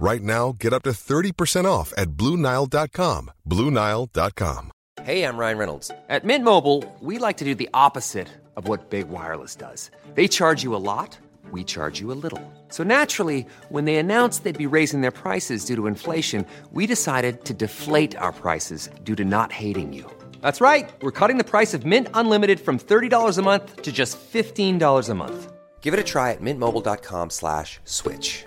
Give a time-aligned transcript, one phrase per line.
[0.00, 3.30] Right now, get up to 30% off at BlueNile.com.
[3.46, 4.72] BlueNile.com.
[5.02, 5.90] Hey, I'm Ryan Reynolds.
[6.08, 9.90] At Mint Mobile, we like to do the opposite of what Big Wireless does.
[10.14, 11.18] They charge you a lot,
[11.52, 12.40] we charge you a little.
[12.68, 17.44] So naturally, when they announced they'd be raising their prices due to inflation, we decided
[17.44, 20.10] to deflate our prices due to not hating you.
[20.40, 20.88] That's right.
[21.02, 25.14] We're cutting the price of Mint Unlimited from $30 a month to just $15 a
[25.14, 25.52] month.
[25.82, 28.46] Give it a try at mintmobile.com slash switch.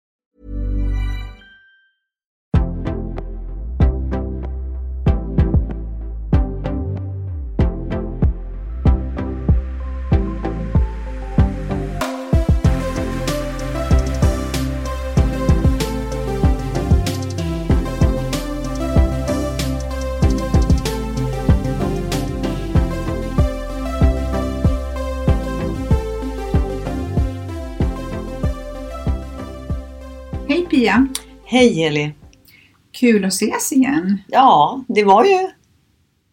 [30.51, 31.07] Hej Pia!
[31.45, 32.11] Hej Eli!
[32.91, 34.21] Kul att ses igen.
[34.27, 35.49] Ja, det var ju...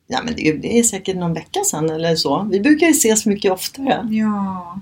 [0.07, 2.49] Ja, men det, det är säkert någon vecka sedan eller så.
[2.51, 4.09] Vi brukar ju ses mycket oftare.
[4.11, 4.81] Ja,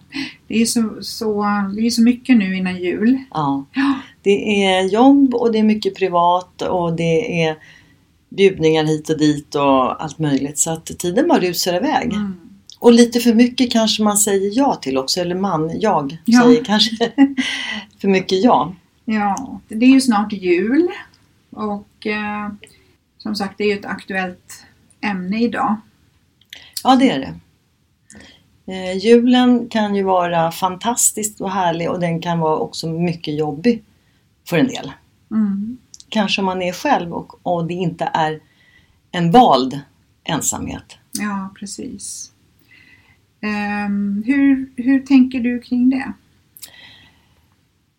[0.49, 1.43] det är ju så, så,
[1.77, 3.19] det är så mycket nu innan jul.
[3.31, 3.65] Ja.
[3.73, 7.57] Ja, Det är jobb och det är mycket privat och det är
[8.29, 10.59] bjudningar hit och dit och allt möjligt.
[10.59, 12.13] Så att tiden bara rusar iväg.
[12.13, 12.35] mm.
[12.79, 15.21] Och lite för mycket kanske man säger ja till också.
[15.21, 16.43] Eller man, jag Ja.
[16.43, 17.13] säger kanske
[18.01, 18.75] för mycket ja.
[19.07, 20.89] Ja det är ju snart jul.
[21.51, 22.49] Och eh,
[23.19, 24.65] som sagt, det är ju ett aktuellt
[25.01, 25.77] ämne idag.
[26.85, 27.35] Ja, det är det.
[28.73, 33.83] Eh, julen kan ju vara fantastiskt och härlig och den kan vara också mycket jobbig
[34.49, 34.93] för en del.
[35.31, 35.79] Mm.
[36.09, 38.41] Kanske man är själv och, och det inte är
[39.11, 39.81] en vald
[40.25, 40.99] ensamhet.
[41.13, 42.33] Ja, precis.
[43.41, 46.13] Ehm, hur, hur tänker du kring det?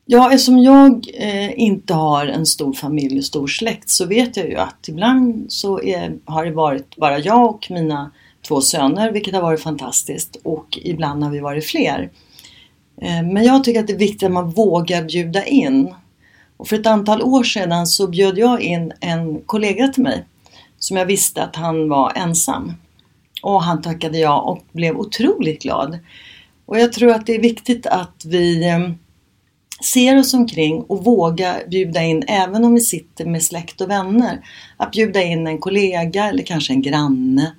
[0.10, 4.50] Ja, eftersom jag eh, inte har en stor familj och stor släkt så vet jag
[4.50, 8.12] ju att ibland så är, har det varit bara jag och mina
[8.48, 10.38] två söner, vilket har varit fantastiskt.
[10.44, 12.10] Och ibland har vi varit fler.
[13.02, 15.94] Eh, men jag tycker att det är viktigt att man vågar bjuda in.
[16.58, 20.26] Och för ett antal år sedan så bjöd jag in en kollega till mig
[20.80, 22.74] som jag visste att han var ensam.
[23.42, 26.00] Och han tackade ja och blev otroligt glad.
[26.66, 28.80] Och jag tror att det är viktigt att vi eh,
[29.84, 34.40] ser oss omkring och vågar bjuda in, även om vi sitter med släkt och vänner,
[34.78, 37.56] att bjuda in en kollega eller kanske en granne.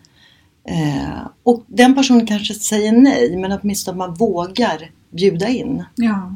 [0.68, 5.84] Eh, och den personen kanske säger nej, men åtminstone att man vågar bjuda in.
[5.94, 6.32] Ja,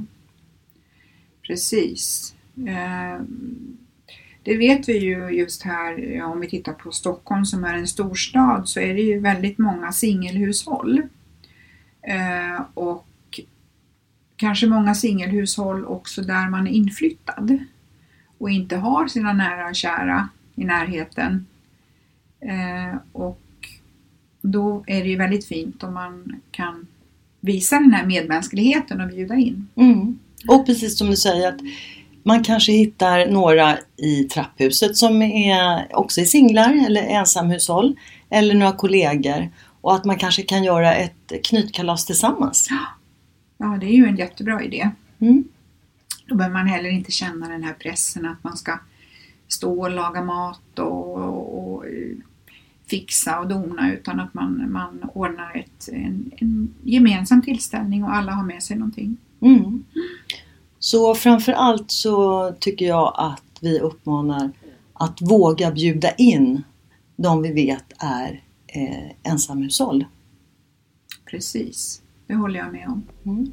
[1.46, 2.34] precis.
[2.56, 3.24] Eh,
[4.44, 7.86] Det vet vi ju just här, ja, om vi tittar på Stockholm som är en
[7.86, 11.02] storstad, så är det ju väldigt många singelhushåll.
[12.02, 13.06] Eh, Och
[14.42, 17.58] kanske många singelhushåll också där man är inflyttad
[18.38, 21.46] och inte har sina nära och kära i närheten.
[22.40, 23.40] Eh, Och
[24.40, 26.86] då är det ju väldigt fint om man kan
[27.40, 29.68] visa den här medmänskligheten och bjuda in.
[29.74, 30.18] Mm.
[30.48, 31.60] Och precis som du säger att
[32.22, 37.96] man kanske hittar några i trapphuset som är också är singlar eller ensamhushåll
[38.30, 39.50] eller några kollegor
[39.80, 42.66] och att man kanske kan göra ett knytkalas tillsammans.
[42.70, 43.01] Ja,
[43.80, 44.90] det är ju en jättebra idé.
[45.18, 45.44] Mm.
[46.26, 48.78] Då behöver man heller inte känna den här pressen att man ska
[49.48, 51.84] stå och laga mat och, och, och
[52.86, 58.32] fixa och dona utan att man, man ordnar ett, en, en gemensam tillställning och alla
[58.32, 59.16] har med sig någonting.
[59.40, 59.84] Mm.
[60.78, 64.50] Så framför allt så tycker jag att vi uppmanar
[64.92, 66.62] att våga bjuda in
[67.16, 70.04] de vi vet är eh, ensamhushåll.
[71.30, 73.06] Precis, det håller jag med om.
[73.24, 73.52] Mm.